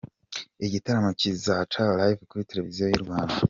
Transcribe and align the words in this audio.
Igitaramo 0.65 1.11
kizaca 1.19 1.81
Live 1.99 2.21
kuri 2.29 2.47
televiziyo 2.49 2.85
y’u 2.89 3.03
Rwanda. 3.05 3.33